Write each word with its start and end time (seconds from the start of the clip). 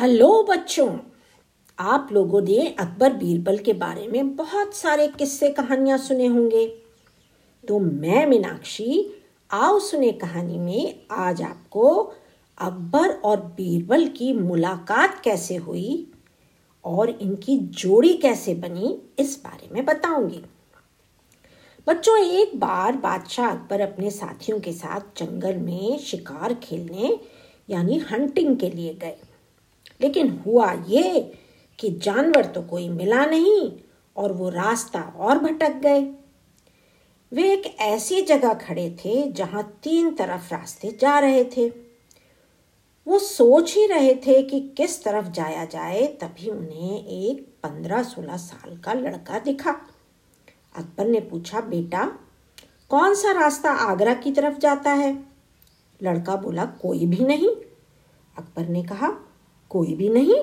Hello 0.00 0.42
बच्चों, 0.48 0.98
आप 1.78 2.08
लोगों 2.12 2.40
ने 2.40 2.66
अकबर 2.80 3.12
बीरबल 3.12 3.58
के 3.58 3.72
बारे 3.72 4.06
में 4.08 4.34
बहुत 4.36 4.74
सारे 4.74 5.06
किस्से 5.08 5.48
कहानियाँ 5.50 5.98
सुने 5.98 6.26
होंगे। 6.26 6.66
तो 7.68 7.78
मैं 7.78 8.26
मीनाक्षी, 8.26 9.14
आओ 9.50 9.78
सुने 9.78 10.10
कहानी 10.12 10.58
में 10.58 11.06
आज 11.10 11.42
आपको 11.42 11.92
अकबर 12.58 13.08
और 13.08 13.40
बीरबल 13.40 14.06
की 14.08 14.32
मुलाकात 14.32 15.20
कैसे 15.24 15.56
हुई 15.56 16.12
और 16.84 17.10
इनकी 17.10 17.56
जोड़ी 17.58 18.12
कैसे 18.14 18.54
बनी, 18.54 18.98
इस 19.18 19.40
बारे 19.44 19.74
में 19.74 19.84
बताऊँगी। 19.84 20.42
बच्चों, 21.86 22.18
एक 22.18 22.60
बार 22.60 22.96
बादशाह 22.96 23.50
अकबर 23.50 23.80
अपने 23.80 24.10
साथियों 24.10 24.60
के 24.60 24.72
साथ 24.72 25.22
जंगल 25.22 25.56
में 25.56 25.98
शिकार 25.98 26.54
खेलने, 26.54 27.18
यानी 27.70 27.98
हंटिंग 27.98 28.56
के 28.56 28.70
लिए 28.70 28.94
गए। 28.94 29.16
लेकिन 30.00 30.42
हुआ 30.46 30.72
ये 30.72 31.32
कि 31.78 31.90
जानवर 31.90 32.44
तो 32.44 32.62
कोई 32.62 32.88
मिला 32.88 33.24
नहीं 33.24 33.72
और 34.16 34.32
वो 34.32 34.48
रास्ता 34.48 35.00
और 35.00 35.38
भटक 35.38 35.72
गए। 35.72 36.14
वे 37.32 37.52
एक 37.52 37.76
ऐसी 37.80 38.22
जगह 38.22 38.54
खड़े 38.54 38.96
थे 39.04 39.32
जहाँ 39.32 39.80
तीन 39.82 40.14
तरफ़ 40.14 40.54
रास्ते 40.54 40.98
जा 41.00 41.18
रहे 41.18 41.44
थे। 41.44 41.68
वो 43.06 43.18
सोच 43.18 43.74
ही 43.74 43.86
रहे 43.86 44.14
थे 44.14 44.42
कि 44.42 44.60
किस 44.60 45.04
तरफ़ 45.04 45.28
जाया 45.28 45.64
जाए, 45.64 46.06
तभी 46.06 46.50
उन्हें 46.50 47.06
एक 47.06 47.40
पंद्रह 47.62 48.02
सोलह 48.02 48.36
साल 48.36 48.76
का 48.76 48.92
लड़का 48.92 49.38
दिखा। 49.38 49.70
अकबर 50.76 51.06
ने 51.06 51.20
पूछा, 51.20 51.60
बेटा, 51.60 52.18
कौन 52.88 53.14
सा 53.14 53.32
रास्ता 53.32 53.70
आगरा 53.70 54.14
की 54.14 54.32
तरफ़ 54.32 54.58
जाता 54.58 54.90
है? 54.90 55.24
लड़का 56.02 56.36
बोला, 56.36 56.64
कोई 56.64 57.06
भी 57.06 57.24
नहीं। 57.24 57.48
अकबर 58.38 58.68
ने 58.68 58.82
कहा 58.82 59.25
कोई 59.70 59.94
भी 59.94 60.08
नहीं, 60.08 60.40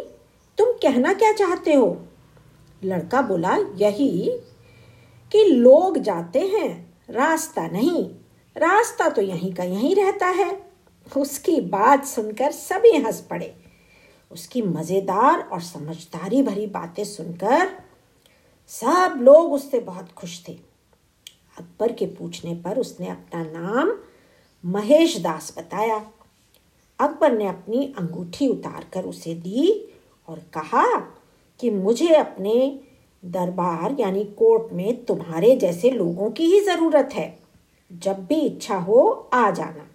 तुम 0.57 0.71
कहना 0.71 1.13
क्या 1.13 1.31
चाहते 1.31 1.73
हो? 1.73 2.01
लड़का 2.83 3.21
बोला, 3.21 3.57
यही 3.75 4.30
कि 5.31 5.43
लोग 5.43 5.97
जाते 5.97 6.39
हैं, 6.39 6.93
रास्ता 7.09 7.67
नहीं। 7.67 8.05
रास्ता 8.57 9.09
तो 9.09 9.21
यहीं 9.21 9.53
का 9.53 9.63
यहीं 9.63 9.95
रहता 9.95 10.27
है। 10.27 10.65
उसकी 11.17 11.61
बात 11.61 12.05
सुनकर 12.05 12.52
सभी 12.52 12.97
हंस 12.97 13.21
पड़े। 13.21 13.55
उसकी 14.31 14.61
मज़ेदार 14.61 15.39
और 15.39 15.61
समझदारी 15.61 16.41
भरी 16.43 16.67
बातें 16.67 17.03
सुनकर 17.03 17.69
सब 18.67 19.19
लोग 19.21 19.53
उससे 19.53 19.80
बहुत 19.80 20.11
खुश 20.11 20.47
थे। 20.47 20.53
अकबर 21.59 21.91
के 21.91 22.05
पूछने 22.05 22.55
पर 22.55 22.77
उसने 22.77 23.08
अपना 23.08 23.43
नाम 23.43 23.91
महेश 24.65 25.17
दास 25.17 25.55
बताया। 25.58 25.97
अकबर 26.99 27.31
ने 27.31 27.47
अपनी 27.47 27.86
अंगूठी 27.97 28.47
उतारकर 28.47 29.05
उसे 29.05 29.33
दी 29.36 29.89
और 30.27 30.39
कहा 30.53 30.86
कि 31.59 31.69
मुझे 31.69 32.13
अपने 32.16 32.80
दरबार 33.23 33.95
यानी 33.99 34.23
कोर्ट 34.23 34.73
में 34.73 35.03
तुम्हारे 35.05 35.55
जैसे 35.55 35.91
लोगों 35.91 36.30
की 36.31 36.45
ही 36.45 36.59
ज़रूरत 36.59 37.09
है। 37.14 37.39
जब 37.91 38.25
भी 38.25 38.36
इच्छा 38.36 38.75
हो, 38.75 39.30
आ 39.33 39.49
जाना। 39.52 39.88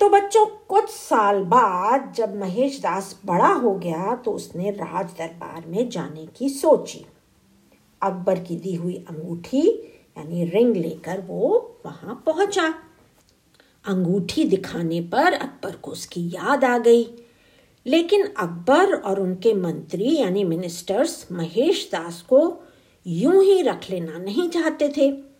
तो 0.00 0.08
बच्चों, 0.08 0.46
कुछ 0.68 0.88
साल 0.88 1.42
बाद 1.44 2.12
जब 2.16 2.36
महेश 2.36 2.80
दास 2.80 3.20
बड़ा 3.26 3.52
हो 3.52 3.74
गया 3.74 4.14
तो 4.16 4.32
उसने 4.32 4.70
राज 4.70 5.10
दरबार 5.18 5.64
में 5.66 5.88
जाने 5.88 6.26
की 6.26 6.48
सोची। 6.48 7.04
अकबर 8.02 8.38
की 8.38 8.56
दी 8.56 8.74
हुई 8.74 8.94
अंगूठी 9.10 9.68
यानी 10.18 10.44
रिंग 10.44 10.76
लेकर 10.76 11.20
वो 11.20 11.76
वहाँ 11.86 12.22
पहुँचा। 12.26 12.74
अंगूठी 13.86 14.44
दिखाने 14.44 15.00
पर 15.00 15.32
अकबर 15.32 15.76
को 15.76 15.90
उसकी 15.90 16.28
याद 16.28 16.64
आ 16.64 16.78
गई। 16.78 17.08
लेकिन 17.86 18.26
अकबर 18.26 18.94
और 18.94 19.20
उनके 19.20 19.54
मंत्री 19.54 20.16
यानी 20.16 20.44
मिनिस्टर्स 20.44 21.28
महेश 21.32 21.88
दास 21.92 22.22
को 22.22 22.62
यूँ 23.06 23.44
ही 23.44 23.62
रख 23.62 23.90
लेना 23.90 24.18
नहीं 24.18 24.48
चाहते 24.48 24.88
थे। 24.88 25.32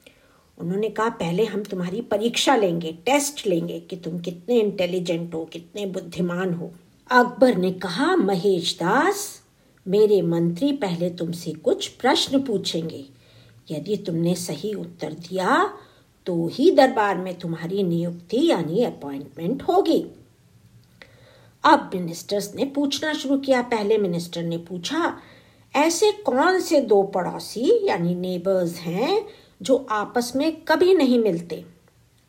उन्होंने 0.59 0.89
कहा, 0.89 1.09
पहले 1.09 1.45
हम 1.45 1.63
तुम्हारी 1.63 2.01
परीक्षा 2.01 2.57
लेंगे 2.57 2.93
टेस्ट 2.93 3.47
लेंगे 3.47 3.81
कि 3.81 3.97
तुम 3.97 4.19
कितने 4.19 4.61
इंटेलिजेंट 4.61 5.35
हो, 5.35 5.45
कितने 5.45 5.87
बुद्धिमान 5.87 6.55
हो। 6.55 6.73
अकबर 7.11 7.57
ने 7.57 7.73
कहा, 7.73 8.17
महेश 8.17 8.75
दास, 8.75 9.43
मेरे 9.89 10.23
मंत्री 10.23 10.73
पहले 10.73 11.11
तुमसे 11.11 11.51
कुछ 11.51 11.89
प्रश्न 11.89 12.43
पूछेंगे। 12.43 13.05
यदि 13.71 13.97
तुमने 13.97 14.35
सही 14.35 14.75
उत्तर 14.75 15.13
दिया 15.13 15.75
तो 16.27 16.49
ही 16.53 16.71
दरबार 16.71 17.19
में 17.19 17.39
तुम्हारी 17.39 17.83
नियुक्ति 17.83 18.51
यानी 18.51 18.85
अपॉइंटमेंट 18.85 19.63
होगी। 19.63 20.07
अब 21.65 21.91
मिनिस्टर्स 21.95 22.55
ने 22.55 22.65
पूछना 22.65 23.13
शुरू 23.13 23.39
किया। 23.39 23.63
पहले 23.63 23.99
मिनिस्टर 23.99 24.43
ने 24.43 24.59
पूछा, 24.59 25.19
ऐसे 25.77 26.13
कौन 26.13 26.61
से 26.61 26.81
दो 26.81 27.03
पड़ोसी 27.03 27.87
यानी 27.87 28.15
नेबर्स 28.15 28.75
हैं 28.75 29.27
जो 29.63 29.87
आपस 29.91 30.33
में 30.37 30.61
कभी 30.61 30.95
नहीं 30.95 31.19
मिलते? 31.19 31.65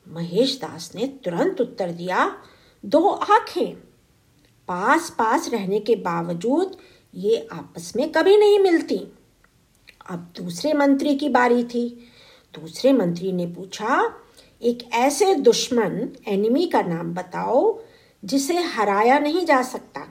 महेश 0.08 0.58
दास 0.58 0.92
ने 0.96 1.08
तुरंत 1.08 1.62
उत्तर 1.62 1.92
दिया, 1.92 2.38
दो 2.86 3.08
आँखें। 3.08 3.75
पास 4.68 5.10
पास 5.10 5.50
रहने 5.50 5.80
के 5.80 5.96
बावजूद 5.96 6.78
ये 7.16 7.48
आपस 7.52 7.94
में 7.96 8.12
कभी 8.12 8.38
नहीं 8.38 8.60
मिलती। 8.60 9.02
अब 10.10 10.34
दूसरे 10.42 10.74
मंत्री 10.74 11.16
की 11.16 11.30
बारी 11.30 11.64
थी। 11.64 12.10
दूसरे 12.59 12.94
मंत्री 12.94 13.31
ने 13.31 13.47
पूछा, 13.47 14.19
एक 14.62 14.94
ऐसे 14.94 15.36
दुश्मन 15.36 16.09
एनिमी 16.28 16.66
का 16.68 16.81
नाम 16.81 17.14
बताओ, 17.14 17.80
जिसे 18.25 18.59
हराया 18.59 19.19
नहीं 19.19 19.46
जा 19.46 19.62
सकता? 19.62 20.08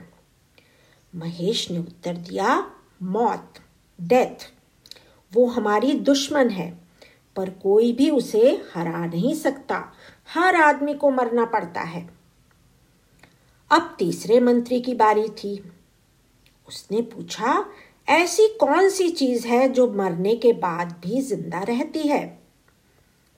महेश 1.15 1.71
ने 1.71 1.77
उत्तर 1.77 2.13
दिया, 2.13 2.71
मौत 3.03 3.53
डेथ 4.01 4.53
वो 5.33 5.45
हमारी 5.45 5.91
दुश्मन 5.91 6.49
है, 6.49 6.77
पर 7.35 7.49
कोई 7.49 7.93
भी 7.93 8.09
उसे 8.09 8.61
हरा 8.75 9.05
नहीं 9.05 9.35
सकता। 9.35 9.93
हर 10.33 10.55
आदमी 10.55 10.93
को 10.93 11.09
मरना 11.09 11.45
पड़ता 11.45 11.81
है। 11.81 12.09
अब 13.71 13.95
तीसरे 13.99 14.39
मंत्री 14.39 14.81
की 14.81 14.93
बारी 14.93 15.29
थी। 15.29 15.71
उसने 16.67 17.01
पूछा 17.01 17.65
ऐसी 18.07 18.47
कौन 18.59 18.89
सी 18.89 19.09
चीज़ 19.09 19.47
है 19.47 19.67
जो 19.69 19.87
मरने 19.91 20.35
के 20.35 20.51
बाद 20.53 20.91
भी 21.03 21.21
ज़िंदा 21.21 21.61
रहती 21.61 21.99
है? 21.99 22.39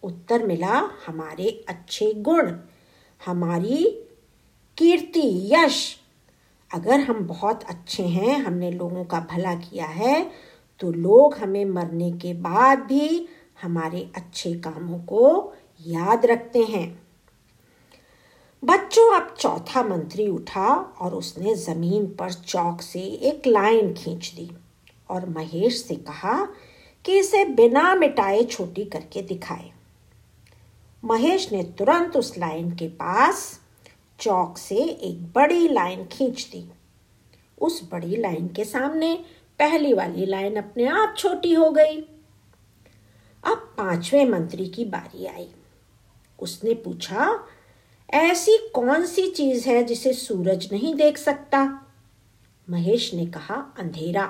उत्तर 0.03 0.45
मिला, 0.47 0.77
हमारे 1.07 1.49
अच्छे 1.69 2.11
गुण, 2.13 2.51
हमारी 3.25 3.83
कीर्ति, 4.77 5.49
यश। 5.53 5.97
अगर 6.71 6.99
हम 6.99 7.25
बहुत 7.27 7.63
अच्छे 7.63 8.03
हैं, 8.03 8.39
हमने 8.39 8.71
लोगों 8.71 9.03
का 9.05 9.19
भला 9.31 9.53
किया 9.55 9.85
है 9.85 10.31
तो 10.81 10.91
लोग 10.91 11.35
हमें 11.35 11.65
मरने 11.65 12.11
के 12.11 12.33
बाद 12.33 12.79
भी 12.79 13.27
हमारे 13.61 14.09
अच्छे 14.15 14.53
कामों 14.53 14.99
को 14.99 15.53
याद 15.81 16.25
रखते 16.25 16.63
हैं। 16.63 17.04
बच्चों 18.65 19.15
अब 19.15 19.35
चौथा 19.39 19.83
मंत्री 19.83 20.27
उठा 20.27 20.69
और 20.75 21.15
उसने 21.15 21.55
ज़मीन 21.55 22.05
पर 22.07 22.33
चौक 22.33 22.81
से 22.81 22.99
एक 22.99 23.47
लाइन 23.47 23.93
खींच 23.93 24.31
दी 24.35 24.49
और 25.09 25.29
महेश 25.29 25.83
से 25.83 25.95
कहा 25.95 26.47
कि 27.05 27.17
इसे 27.19 27.45
बिना 27.45 27.95
मिटाए 27.95 28.43
छोटी 28.43 28.85
करके 28.85 29.21
दिखाए। 29.21 29.71
महेश 31.03 31.51
ने 31.51 31.63
तुरंत 31.63 32.17
उस 32.17 32.37
लाइन 32.37 32.71
के 32.71 32.87
पास 32.87 33.59
चौक 34.19 34.57
से 34.57 34.75
एक 34.75 35.21
बड़ी 35.33 35.67
लाइन 35.67 36.05
खींच 36.05 36.49
दी। 36.51 36.65
उस 37.61 37.89
बड़ी 37.91 38.15
लाइन 38.15 38.47
के 38.47 38.65
सामने 38.65 39.15
पहली 39.59 39.93
वाली 39.93 40.25
लाइन 40.25 40.55
अपने 40.55 40.85
आप 40.85 41.15
छोटी 41.17 41.53
हो 41.53 41.69
गई। 41.71 42.01
अब 43.43 43.73
पाँचवें 43.77 44.25
मंत्री 44.25 44.65
की 44.65 44.85
बारी 44.85 45.25
आई। 45.25 45.47
उसने 46.39 46.73
पूछा 46.73 47.47
ऐसी 48.09 48.57
कौन 48.73 49.05
सी 49.05 49.27
चीज़ 49.27 49.69
है 49.69 49.83
जिसे 49.83 50.13
सूरज 50.13 50.69
नहीं 50.71 50.95
देख 50.95 51.17
सकता? 51.17 51.85
महेश 52.69 53.13
ने 53.13 53.25
कहा, 53.25 53.75
अंधेरा 53.79 54.25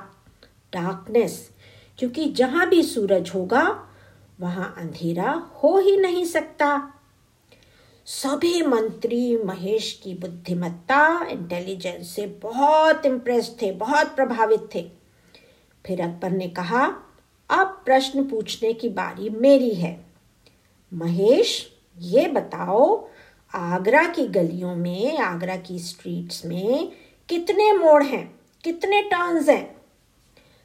डार्कनेस 0.74 1.50
क्योंकि 1.98 2.26
जहाँ 2.26 2.70
भी 2.70 2.84
सूरज 2.84 3.32
होगा, 3.36 3.90
वहाँ 4.40 4.76
अंधेरा 4.78 5.32
हो 5.32 5.78
ही 5.78 5.98
नहीं 5.98 6.26
सकता। 6.26 6.94
सभी 8.06 8.62
मंत्री 8.62 9.38
महेश 9.38 10.02
की 10.04 10.14
बुद्धिमत्ता 10.14 11.28
इंटेलिजेंस 11.30 12.10
से 12.10 12.28
बहुत 12.28 13.06
इम्प्रेस 13.06 13.58
थे, 13.62 13.72
बहुत 13.72 14.16
प्रभावित 14.16 14.70
थे। 14.76 14.92
फिर 15.86 16.02
अकबर 16.02 16.32
ने 16.32 16.48
कहा, 16.48 16.86
अब 17.50 17.82
प्रश्न 17.86 18.24
पूछने 18.24 18.74
की 18.74 18.90
बारी 18.90 19.30
मेरी 19.30 19.74
है। 19.74 20.06
महेश, 20.94 21.72
ये 22.00 22.28
बताओ 22.28 23.08
आगरा 23.56 24.04
की 24.08 24.28
गलियों 24.28 24.76
में, 24.76 25.18
आगरा 25.18 25.56
की 25.56 25.80
स्ट्रीट्स 25.80 26.46
में 26.46 26.92
कितने 27.30 27.74
मोड़ 27.74 28.04
हैं, 28.04 28.40
कितने 28.64 29.02
टर्न्स 29.02 29.50
हैं? 29.50 29.76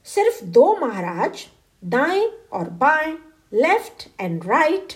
सिर्फ़ 0.04 0.44
दो 0.44 0.76
महाराज, 0.76 1.46
दाएँ 1.84 2.30
और 2.52 2.70
बाएँ 2.70 3.18
लेफ़्ट 3.52 4.08
एंड 4.20 4.44
राइट 4.44 4.92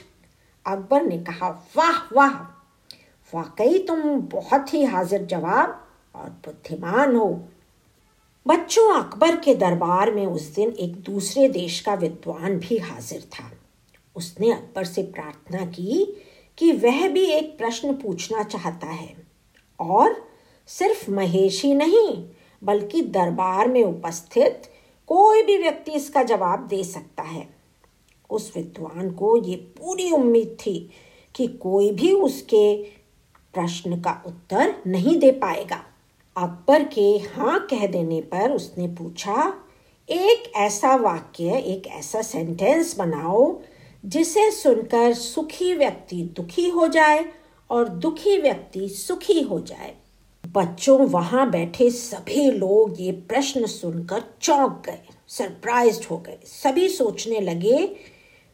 अकबर 0.66 1.02
ने 1.02 1.18
कहा, 1.18 1.48
वाह 1.76 2.14
वाह, 2.14 2.34
वाकई 3.34 3.78
तुम 3.78 4.20
बहुत 4.20 4.74
ही 4.74 4.84
हाजिर 4.84 5.24
जवाब 5.24 5.88
और 6.14 6.30
बुद्धिमान 6.30 7.16
हो। 7.16 7.44
बच्चों, 8.46 9.02
अकबर 9.02 9.36
के 9.36 9.54
दरबार 9.54 10.10
में 10.10 10.26
उस 10.26 10.54
दिन 10.54 10.70
एक 10.70 10.94
दूसरे 10.94 11.48
देश 11.48 11.80
का 11.80 11.94
विद्वान 11.94 12.58
भी 12.58 12.78
हाजिर 12.78 13.20
था। 13.20 13.50
उसने 14.16 14.52
अकबर 14.52 14.84
से 14.84 15.02
प्रार्थना 15.02 15.66
की 15.66 16.20
कि 16.58 16.72
वह 16.72 17.08
भी 17.08 17.24
एक 17.24 17.58
प्रश्न 17.58 17.92
पूछना 17.92 18.42
चाहता 18.42 18.86
है। 18.86 19.16
और 19.80 20.28
सिर्फ़ 20.66 21.10
महेश 21.10 21.64
ही 21.64 21.74
नहीं, 21.74 22.28
बल्कि 22.64 23.02
दरबार 23.02 23.68
में 23.68 23.84
उपस्थित 23.84 24.62
कोई 25.06 25.42
भी 25.42 25.58
व्यक्ति 25.58 25.92
इसका 25.92 26.22
जवाब 26.22 26.66
दे 26.66 26.84
सकता 26.84 27.22
है। 27.22 27.48
उस 28.30 28.52
विद्वान 28.56 29.10
को 29.10 29.36
ये 29.36 29.56
पूरी 29.56 30.10
उम्मीद 30.10 30.56
थी 30.66 30.90
कि 31.34 31.46
कोई 31.46 31.90
भी 31.90 32.12
उसके 32.12 32.82
प्रश्न 33.54 34.00
का 34.00 34.22
उत्तर 34.26 34.74
नहीं 34.86 35.18
दे 35.18 35.30
पाएगा। 35.30 35.84
अकबर 36.36 36.84
के 36.84 37.18
हाँ 37.18 37.66
कह 37.70 37.86
देने 37.86 38.20
पर 38.20 38.52
उसने 38.52 38.88
पूछा, 38.88 39.54
एक 40.08 40.52
ऐसा 40.56 40.96
वाक्य, 40.96 41.58
एक 41.58 41.86
ऐसा 41.86 42.22
सेंटेंस 42.22 42.98
बनाओ 42.98 43.60
जिसे 44.04 44.50
सुनकर 44.50 45.14
सुखी 45.14 45.74
व्यक्ति 45.74 46.16
दुखी 46.16 46.68
हो 46.68 46.88
जाए 46.88 47.24
और 47.70 47.88
दुखी 47.88 48.38
व्यक्ति 48.38 48.88
सुखी 48.88 49.40
हो 49.40 49.60
जाए। 49.60 49.94
बच्चों, 50.46 51.00
वहाँ 51.00 51.50
बैठे 51.50 51.90
सभी 51.90 52.50
लोग 52.50 53.00
ये 53.00 53.12
प्रश्न 53.12 53.66
सुनकर 53.66 54.22
चौंक 54.40 54.82
गए 54.86 54.98
सरप्राइज़ 55.28 56.00
हो 56.10 56.18
गए। 56.18 56.38
सभी 56.44 56.88
सोचने 56.88 57.40
लगे, 57.40 57.96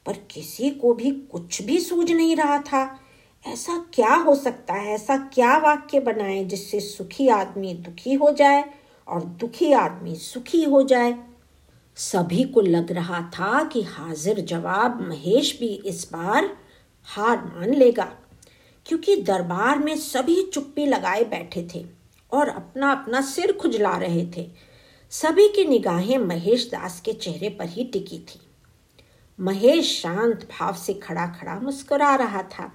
पर 0.07 0.13
किसी 0.13 0.71
को 0.71 0.95
भी 0.95 1.11
कुछ 1.11 1.63
भी 1.63 1.79
सूझ 1.79 2.13
नहीं 2.13 2.37
रहा 2.37 2.59
था। 2.59 3.01
ऐसा 3.47 3.87
क्या 3.95 4.15
हो 4.15 4.35
सकता 4.35 4.75
है? 4.75 4.95
ऐसा 4.95 5.17
क्या 5.17 5.59
वाक्य 5.59 6.01
बनाए 6.01 6.45
जिससे 6.45 6.81
सुखी 6.81 7.29
आदमी 7.29 7.75
दुखी 7.75 8.15
हो 8.15 8.33
जाए 8.33 8.65
और 9.09 9.25
दुखी 9.25 9.73
आदमी 9.73 10.15
सुखी 10.15 10.65
हो 10.65 10.83
जाए? 10.83 11.30
सभी 11.97 12.43
को 12.45 12.61
लग 12.61 12.93
रहा 12.93 13.21
था 13.31 13.63
कि 13.65 13.83
हाजिर 13.83 14.41
जवाब 14.41 15.01
महेश 15.01 15.57
भी 15.61 15.69
इस 15.87 16.09
बार 16.13 16.51
हार 17.09 17.45
मान 17.47 17.75
लेगा, 17.75 18.05
क्योंकि 18.87 19.17
दरबार 19.17 19.79
में 19.79 19.97
सभी 19.97 20.43
चुप्पी 20.45 20.87
लगाए 20.87 21.25
बैठे 21.25 21.67
थे 21.75 21.85
और 22.33 22.49
अपना 22.49 22.93
अपना 22.93 23.21
सिर 23.21 23.53
खुजला 23.53 23.97
रहे 23.97 24.27
थे। 24.37 24.49
सभी 25.13 25.49
की 25.49 25.65
निगाहें 25.65 26.19
महेश 26.19 26.67
दास 26.67 27.01
के 27.01 27.13
चेहरे 27.13 27.49
पर 27.49 27.69
ही 27.69 27.85
टिकी 27.85 28.19
थी। 28.19 28.41
महेश 29.39 30.01
शांत 30.03 30.49
भाव 30.51 30.75
से 30.77 30.95
खड़ा 30.95 31.27
खड़ा 31.27 31.59
मुस्कुरा 31.61 32.15
रहा 32.15 32.43
था। 32.43 32.73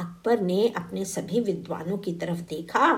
अकबर 0.00 0.40
ने 0.40 0.68
अपने 0.76 1.04
सभी 1.04 1.40
विद्वानों 1.40 1.98
की 1.98 2.12
तरफ़ 2.12 2.40
देखा, 2.40 2.92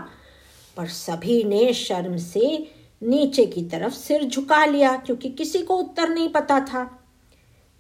पर 0.76 0.86
सभी 0.86 1.42
ने 1.44 1.72
शर्म 1.72 2.16
से 2.16 2.70
नीचे 3.04 3.46
की 3.46 3.62
तरफ़ 3.62 3.92
सिर 3.92 4.24
झुका 4.24 4.64
लिया 4.64 4.96
क्योंकि 4.96 5.30
किसी 5.30 5.62
को 5.62 5.76
उत्तर 5.76 6.08
नहीं 6.08 6.28
पता 6.28 6.60
था। 6.60 7.08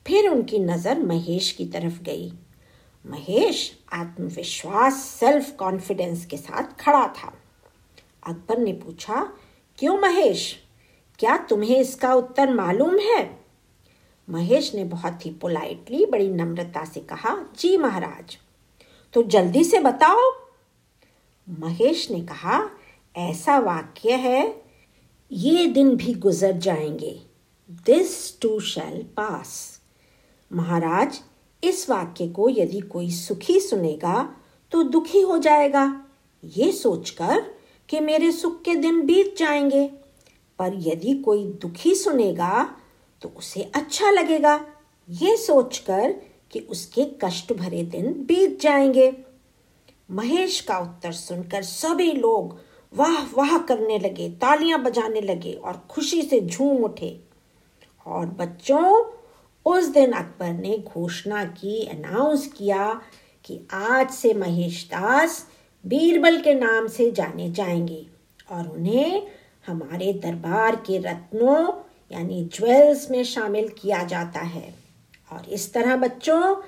फिर 0.06 0.28
उनकी 0.28 0.58
नज़र 0.58 0.98
महेश 0.98 1.52
की 1.52 1.66
तरफ़ 1.66 2.02
गई। 2.02 2.32
महेश 3.06 3.78
आत्मविश्वास 3.92 4.94
सेल्फ 4.94 5.56
कॉन्फिडेंस 5.56 6.26
के 6.26 6.36
साथ 6.36 6.80
खड़ा 6.80 7.08
था। 7.08 7.38
अकबर 8.26 8.58
ने 8.58 8.72
पूछा, 8.72 9.32
क्यों 9.78 9.98
महेश? 9.98 10.64
क्या 11.18 11.36
तुम्हें 11.36 11.76
इसका 11.76 12.14
उत्तर 12.14 12.54
मालूम 12.54 12.98
है? 12.98 13.38
महेश 14.30 14.74
ने 14.74 14.84
बहुत 14.84 15.26
ही 15.26 15.30
पोलाइटली 15.30 16.06
बड़ी 16.06 16.28
नम्रता 16.28 16.84
से 16.84 17.00
कहा, 17.00 17.46
जी 17.58 17.76
महाराज। 17.76 18.38
तो 19.12 19.22
जल्दी 19.22 19.64
से 19.64 19.80
बताओ। 19.80 20.20
महेश 21.48 22.10
ने 22.10 22.20
कहा, 22.20 22.70
ऐसा 23.16 23.58
वाक्य 23.58 24.12
है 24.12 24.63
ये 25.32 25.66
दिन 25.66 25.94
भी 25.96 26.14
गुजर 26.14 26.52
जाएँगे। 26.52 27.10
दिस 27.70 28.40
टू 28.40 28.60
शैल 28.60 29.02
पास 29.16 29.80
महाराज, 30.52 31.20
इस 31.64 31.88
वाक्य 31.90 32.28
को 32.28 32.48
यदि 32.48 32.80
कोई 32.80 33.10
सुखी 33.10 33.60
सुनेगा 33.60 34.36
तो 34.72 34.82
दुखी 34.82 35.20
हो 35.20 35.38
जाएगा। 35.38 35.84
ये 36.44 36.72
सोचकर 36.72 37.40
कि 37.88 38.00
मेरे 38.00 38.32
सुख 38.32 38.62
के 38.62 38.74
दिन 38.74 39.00
बीत 39.06 39.34
जाएँगे। 39.38 39.86
पर 40.58 40.72
यदि 40.76 41.14
कोई 41.14 41.44
दुखी 41.62 41.94
सुनेगा 41.94 42.64
तो 43.22 43.32
उसे 43.36 43.62
अच्छा 43.74 44.10
लगेगा। 44.10 44.54
ये 45.10 45.36
सोचकर 45.36 46.14
कि 46.50 46.60
उसके 46.60 47.04
कष्ट 47.24 47.52
भरे 47.52 47.82
दिन 47.82 48.12
बीत 48.12 48.60
जाएँगे। 48.60 49.12
महेश 50.10 50.60
का 50.60 50.78
उत्तर 50.78 51.12
सुनकर 51.12 51.62
सभी 51.62 52.12
लोग 52.12 52.58
वाह 52.94 53.24
वाह 53.24 53.58
करने 53.58 53.98
लगे, 53.98 54.28
तालियाँ 54.28 54.82
बजाने 54.82 55.20
लगे 55.20 55.52
और 55.52 55.86
खुशी 55.90 56.22
से 56.22 56.40
झूम 56.40 56.84
उठे। 56.84 57.20
और 58.06 58.26
बच्चों, 58.26 59.10
उस 59.66 59.86
दिन 59.86 60.12
अकबर 60.12 60.52
ने 60.52 60.78
घोषणा 60.78 61.44
की 61.44 61.86
अनाउंस 61.86 62.46
किया 62.46 63.02
कि 63.44 63.60
आज 63.72 64.10
से 64.10 64.34
महेश 64.34 64.86
दास 64.86 65.48
बीरबल 65.86 66.40
के 66.40 66.54
नाम 66.54 66.88
से 66.88 67.10
जाने 67.10 67.50
जाएँगे 67.50 68.06
और 68.50 68.68
उन्हें 68.68 69.26
हमारे 69.66 70.12
दरबार 70.12 70.76
के 70.76 70.98
रत्नों, 70.98 71.72
यानी 72.12 72.44
ज्वेल्स 72.44 73.10
में 73.10 73.24
शामिल 73.24 73.68
किया 73.68 74.04
जाता 74.04 74.40
है। 74.40 74.74
और 75.32 75.48
इस 75.48 75.72
तरह 75.72 75.96
बच्चों, 75.96 76.62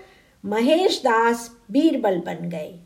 महेश 0.44 0.99
दास 0.99 1.56
बीरबल 1.70 2.19
बन 2.19 2.49
गए। 2.49 2.81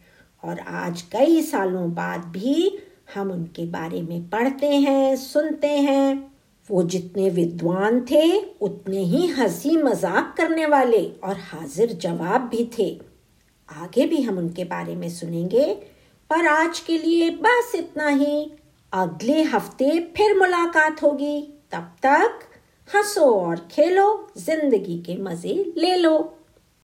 और 0.45 0.59
आज 0.61 1.03
कई 1.03 1.43
सालों 1.43 1.95
बाद 1.95 2.21
भी 2.21 2.79
हम 3.15 3.31
उनके 3.31 3.65
बारे 3.65 4.03
में 4.03 4.29
पढ़ते 4.29 4.67
हैं, 4.67 5.17
सुनते 5.17 5.69
हैं। 5.69 6.33
वो 6.71 6.83
जितने 6.83 7.31
विद्वान 7.31 8.01
थे, 8.01 8.41
उतने 8.41 8.99
ही 8.99 9.27
हँसी 9.27 9.77
मज़ाक 9.77 10.35
करने 10.37 10.67
वाले 10.67 11.05
और 11.25 11.37
हाजिर 11.37 11.93
जवाब 11.93 12.41
भी 12.41 12.71
थे। 12.79 13.01
आगे 13.69 14.07
भी 14.07 14.23
हम 14.23 14.39
उनके 14.39 14.65
बारे 14.65 14.97
में 14.97 15.11
सुनेंगे, 15.11 15.75
पर 16.31 16.47
आज 16.47 16.81
के 16.81 16.99
लिए 16.99 17.31
बस 17.31 17.73
इतना 17.75 18.09
ही। 18.09 18.53
अगले 18.93 19.43
हफ़्ते 19.43 20.13
फिर 20.17 20.39
मुलाकात 20.39 21.03
होगी। 21.03 21.41
तब 21.73 21.93
तक 22.06 22.39
हंसो 22.97 23.35
और 23.35 23.69
खेलो, 23.71 24.29
ज़िंदगी 24.39 24.99
के 24.99 25.17
मज़े 25.17 25.73
ले 25.77 25.97
लो। 25.97 26.37